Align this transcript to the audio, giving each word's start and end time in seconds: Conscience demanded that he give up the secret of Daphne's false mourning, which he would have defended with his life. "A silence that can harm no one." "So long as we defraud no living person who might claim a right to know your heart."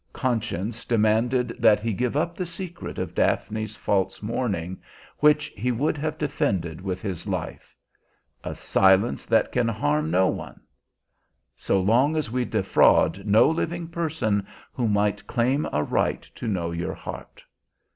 Conscience 0.13 0.83
demanded 0.83 1.49
that 1.59 1.79
he 1.79 1.93
give 1.93 2.17
up 2.17 2.35
the 2.35 2.43
secret 2.47 2.97
of 2.97 3.13
Daphne's 3.13 3.75
false 3.75 4.23
mourning, 4.23 4.81
which 5.19 5.49
he 5.55 5.71
would 5.71 5.95
have 5.95 6.17
defended 6.17 6.81
with 6.81 7.03
his 7.03 7.27
life. 7.27 7.75
"A 8.43 8.55
silence 8.55 9.27
that 9.27 9.51
can 9.51 9.67
harm 9.67 10.09
no 10.09 10.27
one." 10.27 10.59
"So 11.55 11.79
long 11.79 12.15
as 12.15 12.31
we 12.31 12.45
defraud 12.45 13.27
no 13.27 13.47
living 13.47 13.89
person 13.89 14.47
who 14.73 14.87
might 14.87 15.27
claim 15.27 15.67
a 15.71 15.83
right 15.83 16.23
to 16.33 16.47
know 16.47 16.71
your 16.71 16.95
heart." 16.95 17.43